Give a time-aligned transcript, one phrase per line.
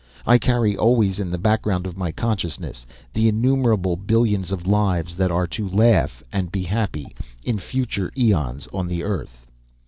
[0.25, 5.29] I carry always in the background of my consciousness the innumerable billions of lives that
[5.29, 9.45] are to laugh and be happy in future aeons on the earth.